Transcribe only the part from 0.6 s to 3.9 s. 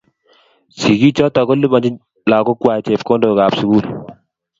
Sigichoto kolipanchini lagokwai chepkondokab sukul